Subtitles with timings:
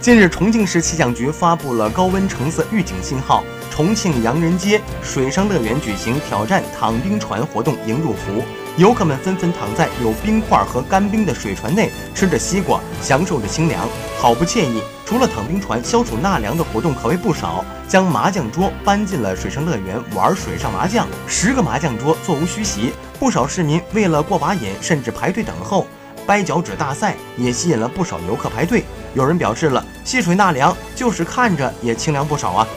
[0.00, 8.44] 近日，重庆市气象局发布了高温橙色预警信号，重庆洋人街水上乐园举行挑战躺冰船活动迎入伏，
[8.76, 13.88] 游客们纷纷躺在有冰块和干冰的水船内，吃着西瓜，享受着清凉，
[14.20, 14.80] 好不惬意。
[15.04, 25.88] 除了躺冰船消暑纳凉的活动可谓不少，将麻将桌搬进了水上乐园玩水上麻将，十个麻将桌座无虚席，不少市民为了过把瘾，甚至排队等候。
[26.28, 28.84] 掰脚趾大赛也吸引了不少游客排队。
[29.14, 32.68] 有人表示了，戏水纳凉就是看着也清凉不少啊。